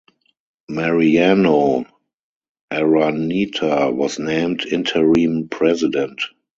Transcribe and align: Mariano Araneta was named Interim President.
Mariano 0.67 1.85
Araneta 2.71 3.93
was 3.93 4.17
named 4.17 4.65
Interim 4.65 5.47
President. 5.47 6.19